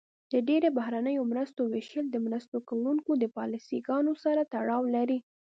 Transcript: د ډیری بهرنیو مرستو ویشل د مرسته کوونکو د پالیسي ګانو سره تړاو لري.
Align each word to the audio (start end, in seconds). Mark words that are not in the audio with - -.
د 0.31 0.33
ډیری 0.47 0.69
بهرنیو 0.77 1.29
مرستو 1.31 1.61
ویشل 1.65 2.05
د 2.11 2.17
مرسته 2.25 2.57
کوونکو 2.69 3.11
د 3.17 3.23
پالیسي 3.37 3.77
ګانو 3.87 4.13
سره 4.23 4.41
تړاو 4.53 4.83
لري. 4.95 5.19